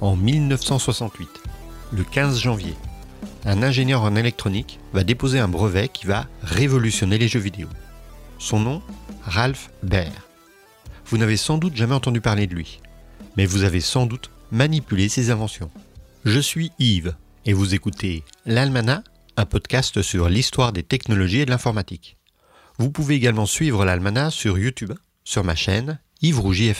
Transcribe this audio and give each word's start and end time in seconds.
En 0.00 0.14
1968, 0.14 1.28
le 1.92 2.04
15 2.04 2.38
janvier, 2.38 2.74
un 3.44 3.64
ingénieur 3.64 4.02
en 4.02 4.14
électronique 4.14 4.78
va 4.92 5.02
déposer 5.02 5.40
un 5.40 5.48
brevet 5.48 5.88
qui 5.88 6.06
va 6.06 6.28
révolutionner 6.42 7.18
les 7.18 7.26
jeux 7.26 7.40
vidéo. 7.40 7.68
Son 8.38 8.60
nom 8.60 8.82
Ralph 9.22 9.70
Baer. 9.82 10.12
Vous 11.06 11.18
n'avez 11.18 11.36
sans 11.36 11.58
doute 11.58 11.74
jamais 11.74 11.94
entendu 11.94 12.20
parler 12.20 12.46
de 12.46 12.54
lui, 12.54 12.80
mais 13.36 13.44
vous 13.44 13.64
avez 13.64 13.80
sans 13.80 14.06
doute 14.06 14.30
manipulé 14.52 15.08
ses 15.08 15.30
inventions. 15.30 15.70
Je 16.24 16.38
suis 16.38 16.70
Yves 16.78 17.16
et 17.44 17.52
vous 17.52 17.74
écoutez 17.74 18.22
L'Almanach, 18.46 19.02
un 19.36 19.46
podcast 19.46 20.00
sur 20.02 20.28
l'histoire 20.28 20.72
des 20.72 20.84
technologies 20.84 21.40
et 21.40 21.46
de 21.46 21.50
l'informatique. 21.50 22.18
Vous 22.78 22.92
pouvez 22.92 23.16
également 23.16 23.46
suivre 23.46 23.84
l'Almanach 23.84 24.32
sur 24.32 24.58
YouTube, 24.58 24.92
sur 25.24 25.42
ma 25.42 25.56
chaîne 25.56 25.98
Yves 26.22 26.38
Rougy. 26.38 26.72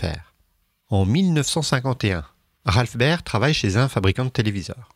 En 0.88 1.04
1951, 1.04 2.24
Ralph 2.68 2.98
Baer 2.98 3.22
travaille 3.24 3.54
chez 3.54 3.78
un 3.78 3.88
fabricant 3.88 4.26
de 4.26 4.30
téléviseurs. 4.30 4.90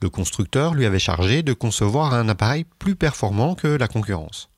Le 0.00 0.08
constructeur 0.08 0.72
lui 0.72 0.86
avait 0.86 0.98
chargé 0.98 1.42
de 1.42 1.52
concevoir 1.52 2.14
un 2.14 2.30
appareil 2.30 2.64
plus 2.78 2.96
performant 2.96 3.54
que 3.54 3.68
la 3.68 3.88
concurrence. 3.88 4.48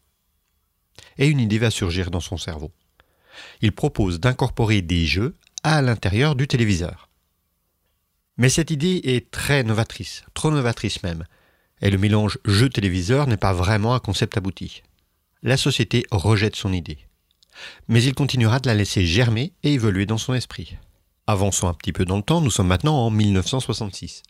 Et 1.19 1.27
une 1.27 1.41
idée 1.41 1.59
va 1.59 1.73
surgir 1.73 2.13
dans 2.13 2.21
son 2.21 2.37
cerveau. 2.37 2.71
Il 3.63 3.73
propose 3.73 4.21
d'incorporer 4.21 4.81
des 4.81 5.07
jeux 5.07 5.35
à 5.65 5.83
l'intérieur 5.83 6.37
du 6.37 6.47
téléviseur. 6.47 7.11
Mais 8.37 8.49
cette 8.49 8.71
idée 8.71 9.01
est 9.03 9.29
très 9.33 9.65
novatrice, 9.65 10.23
trop 10.33 10.53
novatrice 10.53 11.03
même, 11.03 11.25
et 11.83 11.91
le 11.91 11.99
mélange 11.99 12.39
jeu-téléviseur 12.45 13.27
n'est 13.27 13.37
pas 13.37 13.53
vraiment 13.53 13.95
un 13.95 14.01
concept 14.01 14.37
abouti. 14.37 14.85
La 15.43 15.57
société 15.57 16.05
rejette 16.13 16.55
son 16.55 16.73
idée. 16.73 17.09
Mais 17.89 18.05
il 18.05 18.15
continuera 18.15 18.61
de 18.61 18.69
la 18.69 18.75
laisser 18.75 19.05
germer 19.05 19.53
et 19.65 19.73
évoluer 19.73 20.07
dans 20.07 20.19
son 20.19 20.33
esprit. 20.33 20.77
Avançons 21.29 21.67
un 21.67 21.75
petit 21.75 21.93
peu 21.93 22.05
dans 22.05 22.19
le 22.19 22.23
temps, 22.23 22.41
nous 22.41 22.53
sommes 22.53 22.69
maintenant 22.69 22.95
en 22.95 23.11
1966. 23.11 24.23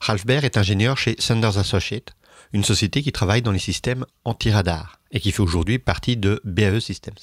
Ralph 0.00 0.26
Baer 0.26 0.44
est 0.44 0.58
ingénieur 0.58 0.98
chez 0.98 1.16
Sanders 1.18 1.56
Associates, 1.56 2.14
une 2.52 2.64
société 2.64 3.02
qui 3.02 3.12
travaille 3.12 3.40
dans 3.40 3.50
les 3.50 3.58
systèmes 3.58 4.04
anti-radar 4.26 5.00
et 5.10 5.20
qui 5.20 5.32
fait 5.32 5.40
aujourd'hui 5.40 5.78
partie 5.78 6.18
de 6.18 6.42
BAE 6.44 6.80
Systems. 6.80 7.14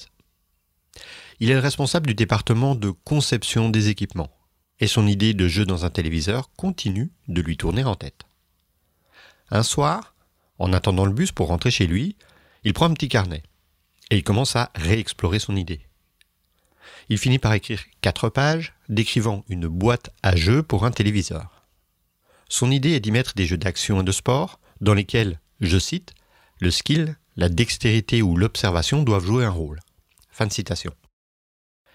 Il 1.38 1.50
est 1.50 1.54
le 1.54 1.60
responsable 1.60 2.08
du 2.08 2.14
département 2.14 2.74
de 2.74 2.90
conception 2.90 3.68
des 3.68 3.90
équipements 3.90 4.30
et 4.80 4.88
son 4.88 5.06
idée 5.06 5.34
de 5.34 5.46
jeu 5.46 5.64
dans 5.64 5.84
un 5.84 5.90
téléviseur 5.90 6.50
continue 6.56 7.12
de 7.28 7.42
lui 7.42 7.56
tourner 7.56 7.84
en 7.84 7.94
tête. 7.94 8.24
Un 9.50 9.62
soir, 9.62 10.16
en 10.58 10.72
attendant 10.72 11.06
le 11.06 11.12
bus 11.12 11.30
pour 11.30 11.46
rentrer 11.46 11.70
chez 11.70 11.86
lui, 11.86 12.16
il 12.64 12.72
prend 12.72 12.86
un 12.86 12.94
petit 12.94 13.08
carnet 13.08 13.44
et 14.10 14.16
il 14.16 14.24
commence 14.24 14.56
à 14.56 14.72
réexplorer 14.74 15.38
son 15.38 15.54
idée. 15.54 15.86
Il 17.08 17.18
finit 17.18 17.38
par 17.38 17.52
écrire 17.52 17.82
quatre 18.00 18.28
pages 18.28 18.74
décrivant 18.88 19.44
une 19.48 19.68
boîte 19.68 20.10
à 20.22 20.36
jeux 20.36 20.62
pour 20.62 20.84
un 20.84 20.90
téléviseur. 20.90 21.66
Son 22.48 22.70
idée 22.70 22.92
est 22.92 23.00
d'y 23.00 23.12
mettre 23.12 23.34
des 23.34 23.46
jeux 23.46 23.56
d'action 23.56 24.00
et 24.00 24.04
de 24.04 24.12
sport 24.12 24.60
dans 24.80 24.94
lesquels, 24.94 25.40
je 25.60 25.78
cite, 25.78 26.12
le 26.58 26.70
skill, 26.70 27.16
la 27.36 27.48
dextérité 27.48 28.22
ou 28.22 28.36
l'observation 28.36 29.02
doivent 29.02 29.24
jouer 29.24 29.44
un 29.44 29.50
rôle. 29.50 29.80
Fin 30.30 30.46
de 30.46 30.52
citation. 30.52 30.92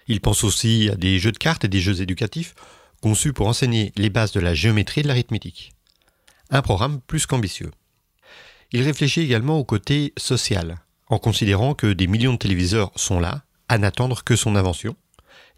Il 0.08 0.20
pense 0.20 0.42
aussi 0.42 0.88
à 0.90 0.96
des 0.96 1.18
jeux 1.18 1.32
de 1.32 1.38
cartes 1.38 1.64
et 1.64 1.68
des 1.68 1.80
jeux 1.80 2.00
éducatifs 2.00 2.54
conçus 3.00 3.32
pour 3.32 3.46
enseigner 3.46 3.92
les 3.96 4.10
bases 4.10 4.32
de 4.32 4.40
la 4.40 4.54
géométrie 4.54 5.00
et 5.00 5.02
de 5.02 5.08
l'arithmétique. 5.08 5.72
Un 6.50 6.62
programme 6.62 7.00
plus 7.06 7.26
qu'ambitieux. 7.26 7.70
Il 8.72 8.82
réfléchit 8.82 9.20
également 9.20 9.58
au 9.58 9.64
côté 9.64 10.12
social, 10.16 10.78
en 11.06 11.18
considérant 11.18 11.74
que 11.74 11.92
des 11.92 12.06
millions 12.06 12.32
de 12.32 12.38
téléviseurs 12.38 12.90
sont 12.96 13.20
là, 13.20 13.44
à 13.68 13.78
n'attendre 13.78 14.24
que 14.24 14.36
son 14.36 14.56
invention, 14.56 14.96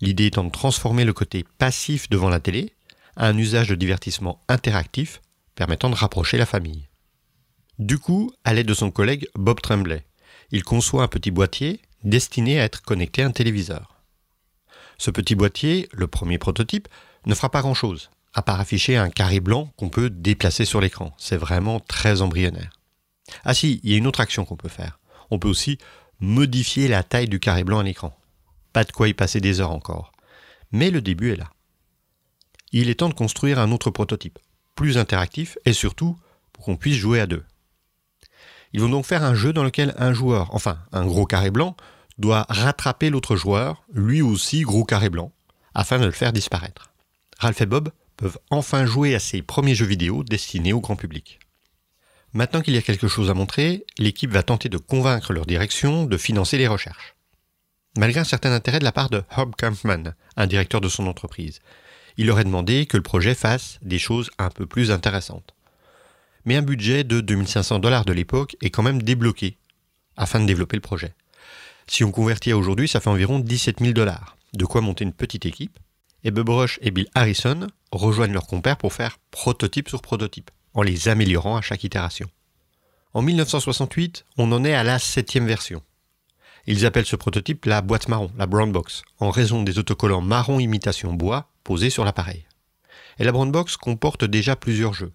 l'idée 0.00 0.26
étant 0.26 0.44
de 0.44 0.50
transformer 0.50 1.04
le 1.04 1.12
côté 1.12 1.44
passif 1.58 2.08
devant 2.08 2.28
la 2.28 2.40
télé 2.40 2.72
à 3.16 3.26
un 3.26 3.36
usage 3.36 3.68
de 3.68 3.74
divertissement 3.74 4.40
interactif 4.48 5.20
permettant 5.54 5.90
de 5.90 5.94
rapprocher 5.94 6.38
la 6.38 6.46
famille. 6.46 6.88
Du 7.78 7.98
coup, 7.98 8.32
à 8.44 8.52
l'aide 8.54 8.66
de 8.66 8.74
son 8.74 8.90
collègue 8.90 9.28
Bob 9.34 9.60
Tremblay, 9.60 10.04
il 10.50 10.64
conçoit 10.64 11.02
un 11.02 11.08
petit 11.08 11.30
boîtier 11.30 11.80
destiné 12.04 12.60
à 12.60 12.64
être 12.64 12.82
connecté 12.82 13.22
à 13.22 13.26
un 13.26 13.30
téléviseur. 13.30 14.02
Ce 14.98 15.10
petit 15.10 15.34
boîtier, 15.34 15.88
le 15.92 16.06
premier 16.06 16.38
prototype, 16.38 16.88
ne 17.26 17.34
fera 17.34 17.50
pas 17.50 17.62
grand-chose, 17.62 18.10
à 18.34 18.42
part 18.42 18.60
afficher 18.60 18.96
un 18.96 19.10
carré 19.10 19.40
blanc 19.40 19.72
qu'on 19.76 19.88
peut 19.88 20.10
déplacer 20.10 20.64
sur 20.64 20.80
l'écran. 20.80 21.14
C'est 21.18 21.36
vraiment 21.36 21.80
très 21.80 22.22
embryonnaire. 22.22 22.72
Ah 23.44 23.54
si, 23.54 23.80
il 23.82 23.90
y 23.90 23.94
a 23.94 23.98
une 23.98 24.06
autre 24.06 24.20
action 24.20 24.44
qu'on 24.44 24.56
peut 24.56 24.68
faire. 24.68 24.98
On 25.30 25.38
peut 25.38 25.48
aussi 25.48 25.78
modifier 26.20 26.88
la 26.88 27.02
taille 27.02 27.28
du 27.28 27.40
carré 27.40 27.64
blanc 27.64 27.80
à 27.80 27.82
l'écran. 27.82 28.16
Pas 28.72 28.84
de 28.84 28.92
quoi 28.92 29.08
y 29.08 29.14
passer 29.14 29.40
des 29.40 29.60
heures 29.60 29.72
encore. 29.72 30.12
Mais 30.72 30.90
le 30.90 31.00
début 31.00 31.32
est 31.32 31.36
là 31.36 31.50
il 32.72 32.88
est 32.88 32.96
temps 32.96 33.08
de 33.08 33.14
construire 33.14 33.58
un 33.58 33.72
autre 33.72 33.90
prototype, 33.90 34.38
plus 34.74 34.98
interactif 34.98 35.58
et 35.64 35.72
surtout 35.72 36.16
pour 36.52 36.64
qu'on 36.64 36.76
puisse 36.76 36.96
jouer 36.96 37.20
à 37.20 37.26
deux. 37.26 37.44
Ils 38.72 38.80
vont 38.80 38.88
donc 38.88 39.06
faire 39.06 39.24
un 39.24 39.34
jeu 39.34 39.52
dans 39.52 39.64
lequel 39.64 39.94
un 39.98 40.12
joueur, 40.12 40.54
enfin 40.54 40.78
un 40.92 41.04
gros 41.04 41.26
carré 41.26 41.50
blanc, 41.50 41.76
doit 42.18 42.46
rattraper 42.48 43.10
l'autre 43.10 43.34
joueur, 43.34 43.82
lui 43.92 44.22
aussi 44.22 44.62
gros 44.62 44.84
carré 44.84 45.10
blanc, 45.10 45.32
afin 45.74 45.98
de 45.98 46.04
le 46.04 46.12
faire 46.12 46.32
disparaître. 46.32 46.92
Ralph 47.38 47.60
et 47.60 47.66
Bob 47.66 47.90
peuvent 48.16 48.38
enfin 48.50 48.84
jouer 48.84 49.14
à 49.14 49.18
ces 49.18 49.42
premiers 49.42 49.74
jeux 49.74 49.86
vidéo 49.86 50.22
destinés 50.22 50.72
au 50.72 50.80
grand 50.80 50.96
public. 50.96 51.40
Maintenant 52.32 52.60
qu'il 52.60 52.74
y 52.74 52.78
a 52.78 52.82
quelque 52.82 53.08
chose 53.08 53.28
à 53.28 53.34
montrer, 53.34 53.84
l'équipe 53.98 54.30
va 54.30 54.44
tenter 54.44 54.68
de 54.68 54.78
convaincre 54.78 55.32
leur 55.32 55.46
direction 55.46 56.04
de 56.04 56.16
financer 56.16 56.58
les 56.58 56.68
recherches. 56.68 57.16
Malgré 57.96 58.20
un 58.20 58.24
certain 58.24 58.52
intérêt 58.52 58.78
de 58.78 58.84
la 58.84 58.92
part 58.92 59.10
de 59.10 59.24
Herb 59.36 59.56
Kampman, 59.56 60.14
un 60.36 60.46
directeur 60.46 60.80
de 60.80 60.88
son 60.88 61.08
entreprise, 61.08 61.58
il 62.16 62.30
aurait 62.30 62.44
demandé 62.44 62.86
que 62.86 62.96
le 62.96 63.02
projet 63.02 63.34
fasse 63.34 63.78
des 63.82 63.98
choses 63.98 64.30
un 64.38 64.50
peu 64.50 64.64
plus 64.66 64.92
intéressantes. 64.92 65.54
Mais 66.44 66.54
un 66.54 66.62
budget 66.62 67.02
de 67.02 67.20
2500 67.20 67.80
dollars 67.80 68.04
de 68.04 68.12
l'époque 68.12 68.56
est 68.62 68.70
quand 68.70 68.84
même 68.84 69.02
débloqué 69.02 69.56
afin 70.16 70.38
de 70.38 70.46
développer 70.46 70.76
le 70.76 70.82
projet. 70.82 71.14
Si 71.88 72.04
on 72.04 72.12
convertit 72.12 72.52
à 72.52 72.56
aujourd'hui, 72.56 72.86
ça 72.86 73.00
fait 73.00 73.10
environ 73.10 73.40
17 73.40 73.80
000 73.80 73.92
dollars, 73.92 74.36
de 74.52 74.64
quoi 74.64 74.80
monter 74.82 75.02
une 75.02 75.12
petite 75.12 75.46
équipe. 75.46 75.80
Et 76.22 76.30
Bob 76.30 76.50
Rush 76.50 76.78
et 76.82 76.92
Bill 76.92 77.08
Harrison 77.14 77.66
rejoignent 77.90 78.34
leurs 78.34 78.46
compères 78.46 78.76
pour 78.76 78.92
faire 78.92 79.18
prototype 79.32 79.88
sur 79.88 80.00
prototype, 80.00 80.50
en 80.74 80.82
les 80.82 81.08
améliorant 81.08 81.56
à 81.56 81.62
chaque 81.62 81.84
itération. 81.84 82.28
En 83.12 83.22
1968, 83.22 84.24
on 84.38 84.52
en 84.52 84.64
est 84.64 84.74
à 84.74 84.84
la 84.84 84.98
septième 84.98 85.46
version. 85.46 85.82
Ils 86.66 86.86
appellent 86.86 87.06
ce 87.06 87.16
prototype 87.16 87.64
la 87.64 87.82
boîte 87.82 88.08
marron, 88.08 88.30
la 88.36 88.46
brown 88.46 88.70
box, 88.70 89.02
en 89.18 89.30
raison 89.30 89.62
des 89.62 89.78
autocollants 89.78 90.20
marron 90.20 90.60
imitation 90.60 91.12
bois 91.12 91.48
posés 91.64 91.90
sur 91.90 92.04
l'appareil. 92.04 92.46
Et 93.18 93.24
la 93.24 93.32
brown 93.32 93.50
box 93.50 93.76
comporte 93.76 94.24
déjà 94.24 94.56
plusieurs 94.56 94.94
jeux. 94.94 95.12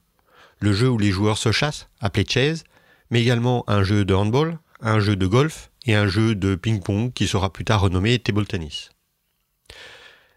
Le 0.59 0.73
jeu 0.73 0.89
où 0.89 0.97
les 0.97 1.11
joueurs 1.11 1.37
se 1.37 1.51
chassent, 1.51 1.87
appelé 2.01 2.25
chase, 2.27 2.63
mais 3.09 3.21
également 3.21 3.63
un 3.67 3.83
jeu 3.83 4.03
de 4.03 4.13
handball, 4.13 4.59
un 4.81 4.99
jeu 4.99 5.15
de 5.15 5.27
golf 5.27 5.71
et 5.85 5.95
un 5.95 6.07
jeu 6.07 6.35
de 6.35 6.55
ping-pong 6.55 7.13
qui 7.13 7.27
sera 7.27 7.53
plus 7.53 7.65
tard 7.65 7.81
renommé 7.81 8.19
table 8.19 8.45
tennis. 8.45 8.89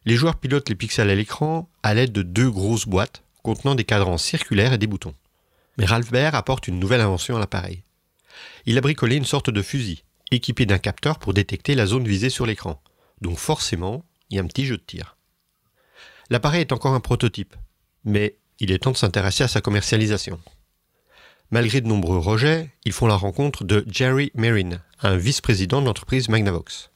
Les 0.05 0.17
joueurs 0.17 0.37
pilotent 0.37 0.69
les 0.69 0.75
pixels 0.75 1.11
à 1.11 1.15
l'écran 1.15 1.69
à 1.83 1.95
l'aide 1.95 2.13
de 2.13 2.23
deux 2.23 2.51
grosses 2.51 2.87
boîtes 2.87 3.23
contenant 3.55 3.75
des 3.75 3.85
cadrans 3.85 4.19
circulaires 4.19 4.75
et 4.75 4.79
des 4.79 4.87
boutons. 4.87 5.15
Mais 5.79 5.87
Ralph 5.87 6.11
Baer 6.11 6.35
apporte 6.35 6.69
une 6.69 6.79
nouvelle 6.79 7.01
invention 7.01 7.37
à 7.37 7.41
l'appareil. 7.41 7.83
Il 8.67 8.77
a 8.77 8.81
bricolé 8.83 9.17
une 9.17 9.25
sorte 9.25 9.49
de 9.51 9.63
fusil 9.63 10.05
équipé 10.31 10.67
d'un 10.67 10.79
capteur 10.79 11.19
pour 11.19 11.33
détecter 11.33 11.75
la 11.75 11.87
zone 11.87 12.07
visée 12.07 12.29
sur 12.29 12.45
l'écran. 12.45 12.83
Donc 13.23 13.39
forcément, 13.39 14.05
il 14.29 14.37
y 14.37 14.39
a 14.39 14.43
un 14.43 14.47
petit 14.47 14.67
jeu 14.67 14.77
de 14.77 14.83
tir. 14.83 15.17
L'appareil 16.29 16.61
est 16.61 16.73
encore 16.73 16.93
un 16.93 17.01
prototype, 17.01 17.57
mais 18.05 18.37
il 18.61 18.71
est 18.71 18.81
temps 18.81 18.93
de 18.93 18.97
s'intéresser 18.99 19.45
à 19.45 19.49
sa 19.49 19.63
commercialisation. 19.63 20.39
Malgré 21.51 21.81
de 21.81 21.89
nombreux 21.89 22.19
rejets, 22.19 22.69
ils 22.85 22.93
font 22.93 23.07
la 23.07 23.15
rencontre 23.15 23.65
de 23.65 23.87
Jerry 23.89 24.31
Merrin, 24.35 24.83
un 25.01 25.17
vice-président 25.17 25.81
de 25.81 25.87
l'entreprise 25.87 26.29
Magnavox. 26.29 26.91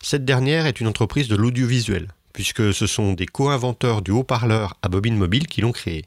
Cette 0.00 0.24
dernière 0.24 0.66
est 0.66 0.80
une 0.80 0.86
entreprise 0.86 1.26
de 1.26 1.34
l'audiovisuel, 1.34 2.14
puisque 2.32 2.72
ce 2.72 2.86
sont 2.86 3.12
des 3.12 3.26
co-inventeurs 3.26 4.02
du 4.02 4.10
haut-parleur 4.10 4.74
à 4.82 4.88
bobine 4.88 5.16
mobile 5.16 5.46
qui 5.46 5.60
l'ont 5.60 5.72
créé. 5.72 6.06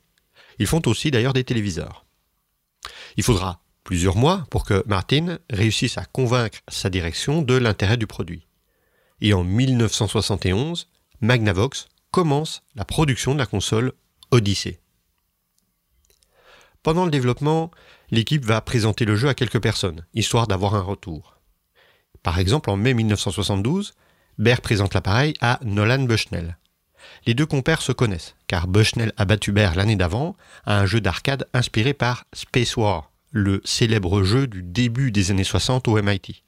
Ils 0.59 0.67
font 0.67 0.81
aussi 0.85 1.11
d'ailleurs 1.11 1.33
des 1.33 1.43
téléviseurs. 1.43 2.05
Il 3.17 3.23
faudra 3.23 3.61
plusieurs 3.83 4.15
mois 4.15 4.45
pour 4.49 4.63
que 4.63 4.83
Martin 4.87 5.39
réussisse 5.49 5.97
à 5.97 6.05
convaincre 6.05 6.59
sa 6.67 6.89
direction 6.89 7.41
de 7.41 7.55
l'intérêt 7.55 7.97
du 7.97 8.07
produit. 8.07 8.47
Et 9.21 9.33
en 9.33 9.43
1971, 9.43 10.87
Magnavox 11.21 11.87
commence 12.11 12.63
la 12.75 12.85
production 12.85 13.33
de 13.33 13.39
la 13.39 13.45
console 13.45 13.93
Odyssey. 14.31 14.79
Pendant 16.83 17.05
le 17.05 17.11
développement, 17.11 17.69
l'équipe 18.09 18.43
va 18.43 18.59
présenter 18.61 19.05
le 19.05 19.15
jeu 19.15 19.29
à 19.29 19.35
quelques 19.35 19.61
personnes, 19.61 20.05
histoire 20.13 20.47
d'avoir 20.47 20.75
un 20.75 20.81
retour. 20.81 21.37
Par 22.23 22.39
exemple, 22.39 22.69
en 22.69 22.77
mai 22.77 22.93
1972, 22.93 23.93
Baer 24.37 24.61
présente 24.61 24.93
l'appareil 24.93 25.33
à 25.41 25.59
Nolan 25.63 26.03
Bushnell. 26.03 26.57
Les 27.25 27.33
deux 27.33 27.45
compères 27.45 27.81
se 27.81 27.91
connaissent, 27.91 28.35
car 28.47 28.67
Bushnell 28.67 29.13
a 29.17 29.25
battu 29.25 29.51
Baer 29.51 29.75
l'année 29.75 29.95
d'avant 29.95 30.35
à 30.65 30.79
un 30.79 30.85
jeu 30.85 31.01
d'arcade 31.01 31.47
inspiré 31.53 31.93
par 31.93 32.25
Space 32.33 32.75
War, 32.77 33.11
le 33.31 33.61
célèbre 33.65 34.23
jeu 34.23 34.47
du 34.47 34.63
début 34.63 35.11
des 35.11 35.31
années 35.31 35.43
60 35.43 35.87
au 35.87 36.01
MIT. 36.01 36.43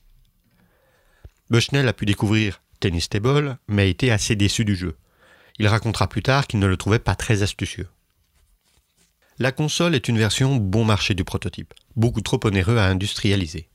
Bushnell 1.50 1.88
a 1.88 1.94
pu 1.94 2.06
découvrir 2.06 2.62
Tennis 2.80 3.09
Table, 3.09 3.57
mais 3.68 3.83
a 3.83 3.86
été 3.86 4.12
assez 4.12 4.36
déçu 4.36 4.65
du 4.65 4.75
jeu. 4.75 4.97
Il 5.59 5.68
racontera 5.68 6.07
plus 6.07 6.24
tard 6.24 6.47
qu'il 6.47 6.59
ne 6.59 6.68
le 6.68 6.77
trouvait 6.77 7.00
pas 7.00 7.15
très 7.15 7.44
astucieux. 7.44 7.88
La 9.39 9.51
console 9.51 9.95
est 9.95 10.07
une 10.07 10.18
version 10.18 10.56
bon 10.56 10.86
marché 10.86 11.13
du 11.13 11.24
prototype, 11.24 11.74
beaucoup 11.95 12.21
trop 12.21 12.39
onéreux 12.44 12.77
à 12.77 12.86
industrialiser. 12.86 13.69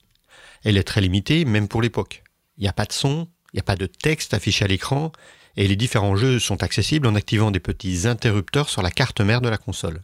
Elle 0.65 0.77
est 0.77 0.85
très 0.85 1.01
limitée, 1.01 1.45
même 1.45 1.69
pour 1.69 1.83
l'époque. 1.83 2.23
Il 2.57 2.63
n'y 2.63 2.69
a 2.69 2.73
pas 2.73 2.85
de 2.85 2.93
son, 2.93 3.29
il 3.53 3.57
n'y 3.57 3.61
a 3.61 3.65
pas 3.65 3.77
de 3.77 3.87
texte 3.87 4.35
affiché 4.35 4.65
à 4.65 4.69
l'écran, 4.69 5.13
et 5.57 5.67
les 5.67 5.77
différents 5.77 6.17
jeux 6.17 6.39
sont 6.39 6.63
accessibles 6.63 7.07
en 7.07 7.15
activant 7.15 7.51
des 7.51 7.61
petits 7.61 8.07
interrupteurs 8.07 8.69
sur 8.69 8.83
la 8.83 8.91
carte 8.91 9.21
mère 9.21 9.41
de 9.41 9.49
la 9.49 9.59
console. 9.59 10.03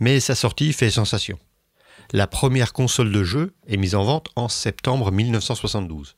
Mais 0.00 0.20
sa 0.20 0.34
sortie 0.34 0.72
fait 0.72 0.90
sensation. 0.90 1.38
La 2.12 2.26
première 2.26 2.72
console 2.72 3.12
de 3.12 3.22
jeu 3.22 3.54
est 3.68 3.76
mise 3.76 3.94
en 3.94 4.02
vente 4.02 4.28
en 4.34 4.48
septembre 4.48 5.12
1972. 5.12 6.16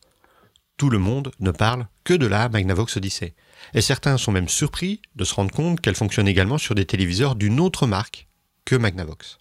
Tout 0.77 0.89
le 0.89 0.99
monde 0.99 1.31
ne 1.39 1.51
parle 1.51 1.87
que 2.03 2.15
de 2.15 2.27
la 2.27 2.49
Magnavox 2.49 2.97
Odyssey, 2.97 3.35
et 3.75 3.81
certains 3.81 4.17
sont 4.17 4.33
même 4.33 4.49
surpris 4.49 5.03
de 5.17 5.25
se 5.25 5.35
rendre 5.35 5.53
compte 5.53 5.81
qu'elle 5.81 5.95
fonctionne 5.95 6.29
également 6.29 6.59
sur 6.59 6.75
des 6.75 6.87
téléviseurs 6.87 7.37
d'une 7.37 7.61
autre 7.61 7.87
marque 7.87 8.27
que 8.65 8.75
Magnavox. 8.75 9.39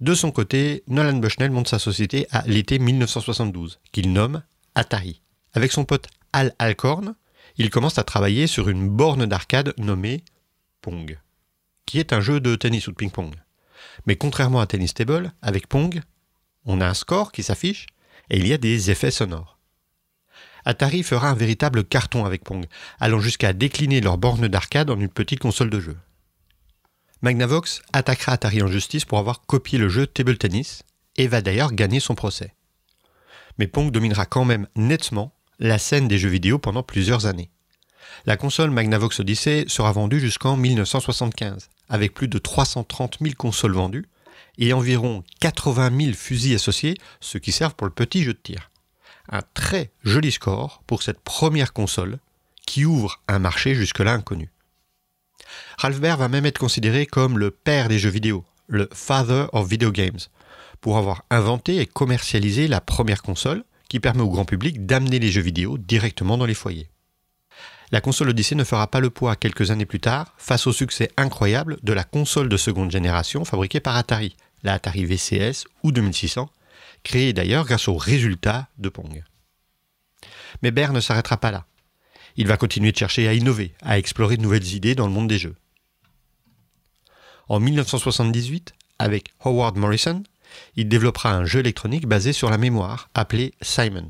De 0.00 0.14
son 0.14 0.32
côté, 0.32 0.82
Nolan 0.88 1.18
Bushnell 1.18 1.52
monte 1.52 1.68
sa 1.68 1.78
société 1.78 2.26
à 2.30 2.42
l'été 2.46 2.78
1972, 2.78 3.78
qu'il 3.92 4.12
nomme 4.12 4.42
Atari. 4.74 5.20
Avec 5.54 5.72
son 5.72 5.84
pote 5.84 6.08
Al 6.32 6.54
Alcorn, 6.58 7.14
il 7.56 7.70
commence 7.70 7.98
à 7.98 8.04
travailler 8.04 8.46
sur 8.46 8.68
une 8.68 8.88
borne 8.88 9.26
d'arcade 9.26 9.74
nommée 9.78 10.24
Pong, 10.80 11.18
qui 11.86 11.98
est 11.98 12.12
un 12.12 12.20
jeu 12.20 12.40
de 12.40 12.56
tennis 12.56 12.86
ou 12.88 12.92
de 12.92 12.96
ping-pong. 12.96 13.34
Mais 14.06 14.16
contrairement 14.16 14.60
à 14.60 14.66
Tennis 14.66 14.94
Table, 14.94 15.32
avec 15.42 15.66
Pong, 15.66 16.00
on 16.64 16.80
a 16.80 16.88
un 16.88 16.94
score 16.94 17.32
qui 17.32 17.42
s'affiche 17.42 17.86
et 18.30 18.38
il 18.38 18.46
y 18.46 18.52
a 18.52 18.58
des 18.58 18.90
effets 18.90 19.10
sonores. 19.10 19.58
Atari 20.64 21.02
fera 21.02 21.28
un 21.28 21.34
véritable 21.34 21.84
carton 21.84 22.24
avec 22.24 22.44
Pong, 22.44 22.66
allant 23.00 23.20
jusqu'à 23.20 23.52
décliner 23.52 24.00
leur 24.00 24.16
borne 24.16 24.48
d'arcade 24.48 24.90
en 24.90 24.98
une 24.98 25.08
petite 25.08 25.40
console 25.40 25.70
de 25.70 25.80
jeu. 25.80 25.98
Magnavox 27.20 27.82
attaquera 27.92 28.32
Atari 28.32 28.62
en 28.62 28.68
justice 28.68 29.04
pour 29.04 29.18
avoir 29.18 29.42
copié 29.42 29.78
le 29.78 29.88
jeu 29.88 30.06
Table 30.06 30.38
Tennis 30.38 30.82
et 31.16 31.26
va 31.26 31.42
d'ailleurs 31.42 31.72
gagner 31.72 32.00
son 32.00 32.14
procès. 32.14 32.54
Mais 33.58 33.66
Pong 33.66 33.90
dominera 33.90 34.26
quand 34.26 34.44
même 34.44 34.66
nettement 34.76 35.34
la 35.58 35.78
scène 35.78 36.08
des 36.08 36.18
jeux 36.18 36.28
vidéo 36.28 36.58
pendant 36.58 36.82
plusieurs 36.82 37.26
années. 37.26 37.50
La 38.26 38.36
console 38.36 38.70
Magnavox 38.70 39.20
Odyssey 39.20 39.64
sera 39.68 39.92
vendue 39.92 40.20
jusqu'en 40.20 40.56
1975, 40.56 41.68
avec 41.88 42.14
plus 42.14 42.28
de 42.28 42.38
330 42.38 43.18
000 43.20 43.34
consoles 43.36 43.72
vendues 43.72 44.08
et 44.58 44.72
environ 44.72 45.24
80 45.40 45.98
000 45.98 46.12
fusils 46.14 46.54
associés, 46.54 46.96
ce 47.20 47.38
qui 47.38 47.52
servent 47.52 47.74
pour 47.74 47.86
le 47.86 47.92
petit 47.92 48.22
jeu 48.22 48.32
de 48.32 48.38
tir. 48.38 48.70
Un 49.30 49.42
très 49.54 49.92
joli 50.02 50.32
score 50.32 50.82
pour 50.86 51.02
cette 51.02 51.20
première 51.20 51.72
console 51.72 52.18
qui 52.66 52.84
ouvre 52.84 53.20
un 53.28 53.38
marché 53.38 53.74
jusque-là 53.74 54.12
inconnu. 54.12 54.50
Ralph 55.78 56.00
Baer 56.00 56.16
va 56.16 56.28
même 56.28 56.46
être 56.46 56.58
considéré 56.58 57.06
comme 57.06 57.38
le 57.38 57.50
père 57.50 57.88
des 57.88 57.98
jeux 57.98 58.10
vidéo, 58.10 58.44
le 58.66 58.88
Father 58.92 59.46
of 59.52 59.68
Video 59.68 59.90
Games, 59.90 60.20
pour 60.82 60.98
avoir 60.98 61.24
inventé 61.30 61.78
et 61.78 61.86
commercialisé 61.86 62.68
la 62.68 62.82
première 62.82 63.22
console 63.22 63.64
qui 63.88 64.00
permet 64.00 64.20
au 64.20 64.28
grand 64.28 64.44
public 64.44 64.84
d'amener 64.84 65.18
les 65.18 65.30
jeux 65.30 65.40
vidéo 65.40 65.78
directement 65.78 66.36
dans 66.36 66.44
les 66.44 66.52
foyers. 66.52 66.90
La 67.90 68.02
console 68.02 68.28
Odyssey 68.28 68.54
ne 68.54 68.64
fera 68.64 68.86
pas 68.88 69.00
le 69.00 69.08
poids 69.08 69.36
quelques 69.36 69.70
années 69.70 69.86
plus 69.86 70.00
tard 70.00 70.34
face 70.36 70.66
au 70.66 70.72
succès 70.72 71.10
incroyable 71.16 71.78
de 71.82 71.94
la 71.94 72.04
console 72.04 72.50
de 72.50 72.56
seconde 72.58 72.90
génération 72.90 73.46
fabriquée 73.46 73.80
par 73.80 73.96
Atari, 73.96 74.36
la 74.62 74.74
Atari 74.74 75.06
VCS 75.06 75.64
ou 75.82 75.92
2600, 75.92 76.50
créée 77.02 77.32
d'ailleurs 77.32 77.64
grâce 77.64 77.88
aux 77.88 77.96
résultats 77.96 78.68
de 78.76 78.90
Pong. 78.90 79.24
Mais 80.62 80.70
Baer 80.70 80.92
ne 80.92 81.00
s'arrêtera 81.00 81.38
pas 81.38 81.50
là 81.50 81.64
il 82.36 82.46
va 82.46 82.56
continuer 82.56 82.92
de 82.92 82.96
chercher 82.96 83.28
à 83.28 83.34
innover, 83.34 83.74
à 83.82 83.98
explorer 83.98 84.36
de 84.36 84.42
nouvelles 84.42 84.74
idées 84.74 84.94
dans 84.94 85.06
le 85.06 85.12
monde 85.12 85.28
des 85.28 85.38
jeux. 85.38 85.56
En 87.48 87.60
1978, 87.60 88.74
avec 88.98 89.32
Howard 89.44 89.76
Morrison, 89.76 90.22
il 90.76 90.88
développera 90.88 91.32
un 91.32 91.44
jeu 91.44 91.60
électronique 91.60 92.06
basé 92.06 92.32
sur 92.32 92.50
la 92.50 92.58
mémoire, 92.58 93.10
appelé 93.14 93.54
Simon. 93.62 94.08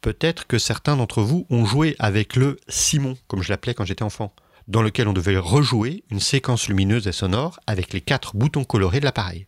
Peut-être 0.00 0.46
que 0.46 0.58
certains 0.58 0.96
d'entre 0.96 1.22
vous 1.22 1.46
ont 1.50 1.66
joué 1.66 1.94
avec 1.98 2.36
le 2.36 2.58
Simon, 2.68 3.16
comme 3.26 3.42
je 3.42 3.50
l'appelais 3.50 3.74
quand 3.74 3.84
j'étais 3.84 4.02
enfant, 4.02 4.34
dans 4.68 4.82
lequel 4.82 5.08
on 5.08 5.12
devait 5.12 5.36
rejouer 5.36 6.04
une 6.10 6.20
séquence 6.20 6.68
lumineuse 6.68 7.06
et 7.06 7.12
sonore 7.12 7.60
avec 7.66 7.92
les 7.92 8.00
quatre 8.00 8.36
boutons 8.36 8.64
colorés 8.64 9.00
de 9.00 9.04
l'appareil. 9.04 9.46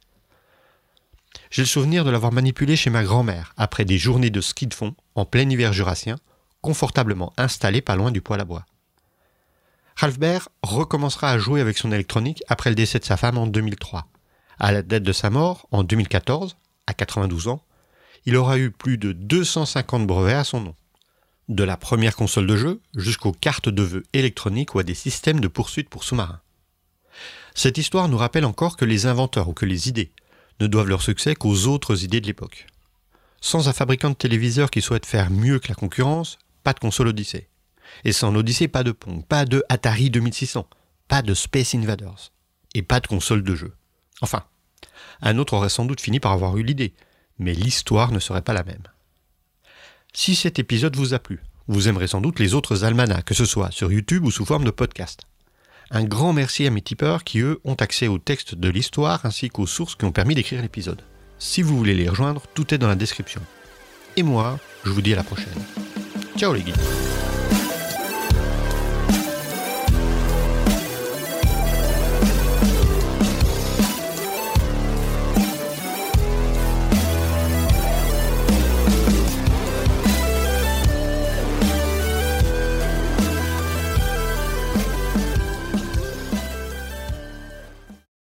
J'ai 1.51 1.63
le 1.63 1.67
souvenir 1.67 2.05
de 2.05 2.11
l'avoir 2.11 2.33
manipulé 2.33 2.77
chez 2.77 2.91
ma 2.91 3.05
grand-mère 3.05 3.55
après 3.57 3.85
des 3.85 3.99
journées 3.99 4.31
de 4.31 4.41
ski 4.41 4.67
de 4.67 4.75
fond 4.75 4.95
en 5.15 5.25
plein 5.25 5.49
hiver 5.49 5.73
jurassien 5.73 6.17
confortablement 6.61 7.33
installé 7.37 7.81
pas 7.81 7.97
loin 7.97 8.11
du 8.11 8.21
poêle 8.21 8.41
à 8.41 8.45
bois. 8.45 8.65
Ralph 9.97 10.49
recommencera 10.63 11.31
à 11.31 11.39
jouer 11.39 11.61
avec 11.61 11.77
son 11.77 11.93
électronique 11.93 12.43
après 12.49 12.71
le 12.71 12.77
décès 12.77 12.99
de 12.99 13.05
sa 13.05 13.17
femme 13.17 13.39
en 13.39 13.47
2003. 13.47 14.07
À 14.63 14.71
la 14.71 14.83
date 14.83 15.03
de 15.03 15.13
sa 15.13 15.29
mort, 15.29 15.67
en 15.73 15.83
2014, 15.83 16.57
à 16.87 16.95
92 16.95 17.49
ans, 17.49 17.65
il 18.27 18.37
aura 18.37 18.59
eu 18.59 18.71
plus 18.71 18.97
de 18.97 19.11
250 19.11 20.07
brevets 20.07 20.35
à 20.35 20.45
son 20.45 20.61
nom. 20.61 20.77
De 21.49 21.65
la 21.65 21.77
première 21.77 22.15
console 22.15 22.47
de 22.47 22.57
jeu 22.57 22.81
jusqu'aux 22.95 23.33
cartes 23.33 23.69
de 23.69 23.83
vœux 23.83 24.05
électroniques 24.13 24.77
ou 24.77 24.79
à 24.79 24.85
des 24.85 24.95
systèmes 24.95 25.41
de 25.41 25.49
poursuite 25.49 25.89
pour 25.89 26.05
sous-marins. 26.05 26.41
Cette 27.57 27.77
histoire 27.77 28.09
nous 28.09 28.17
rappelle 28.17 28.45
encore 28.45 28.77
que 28.77 28.85
les 28.85 29.07
inventeurs 29.07 29.49
ou 29.49 29.53
que 29.53 29.67
les 29.67 29.89
idées 29.89 30.13
ne 30.61 30.69
doivent 30.69 30.89
leur 30.89 31.03
succès 31.03 31.35
qu'aux 31.35 31.67
autres 31.67 32.05
idées 32.05 32.21
de 32.21 32.29
l'époque. 32.29 32.69
Sans 33.41 33.69
un 33.69 33.73
fabricant 33.73 34.11
de 34.11 34.15
téléviseurs 34.15 34.71
qui 34.71 34.81
souhaite 34.81 35.07
faire 35.07 35.33
mieux 35.33 35.59
que 35.59 35.71
la 35.71 35.75
concurrence, 35.75 36.39
pas 36.63 36.73
de 36.73 36.79
console 36.79 37.09
Odyssey. 37.09 37.49
Et 38.05 38.13
sans 38.13 38.31
l'Odyssey, 38.31 38.69
pas 38.69 38.85
de 38.85 38.93
Pong, 38.93 39.27
pas 39.27 39.45
de 39.45 39.65
Atari 39.69 40.09
2600, 40.09 40.69
pas 41.09 41.23
de 41.23 41.35
Space 41.35 41.75
Invaders, 41.75 42.31
et 42.75 42.83
pas 42.83 43.01
de 43.01 43.09
console 43.09 43.43
de 43.43 43.57
jeu. 43.57 43.75
Enfin, 44.21 44.45
un 45.21 45.39
autre 45.39 45.55
aurait 45.55 45.69
sans 45.69 45.85
doute 45.85 46.01
fini 46.01 46.21
par 46.21 46.33
avoir 46.33 46.57
eu 46.57 46.63
l'idée, 46.63 46.95
mais 47.39 47.55
l'histoire 47.55 48.13
ne 48.13 48.19
serait 48.19 48.43
pas 48.43 48.53
la 48.53 48.65
même. 48.65 48.83
Si 50.13 50.35
cet 50.35 50.59
épisode 50.59 50.97
vous 50.97 51.15
a 51.15 51.19
plu, 51.19 51.41
vous 51.69 51.89
aimerez 51.89 52.07
sans 52.09 52.21
doute 52.21 52.39
les 52.39 52.55
autres 52.55 52.85
almanachs, 52.85 53.25
que 53.25 53.35
ce 53.35 53.45
soit 53.45 53.71
sur 53.71 53.93
YouTube 53.93 54.25
ou 54.25 54.31
sous 54.31 54.45
forme 54.45 54.65
de 54.65 54.71
podcast. 54.71 55.23
Un 55.91 56.05
grand 56.05 56.33
merci 56.33 56.67
à 56.67 56.71
mes 56.71 56.81
tipeurs 56.81 57.25
qui, 57.25 57.41
eux, 57.41 57.61
ont 57.65 57.75
accès 57.75 58.09
au 58.09 58.19
texte 58.19 58.55
de 58.55 58.69
l'histoire 58.69 59.25
ainsi 59.25 59.49
qu'aux 59.49 59.67
sources 59.67 59.95
qui 59.95 60.05
ont 60.05 60.13
permis 60.13 60.35
d'écrire 60.35 60.63
l'épisode. 60.63 61.03
Si 61.39 61.61
vous 61.61 61.77
voulez 61.77 61.95
les 61.95 62.09
rejoindre, 62.09 62.43
tout 62.55 62.73
est 62.73 62.79
dans 62.79 62.89
la 62.89 62.95
description. 62.95 63.43
Et 64.17 64.23
moi, 64.23 64.59
je 64.85 64.91
vous 64.91 65.03
dis 65.03 65.13
à 65.13 65.17
la 65.17 65.25
prochaine. 65.25 65.53
Ciao 66.37 66.55
les 66.55 66.65
geeks 66.65 67.42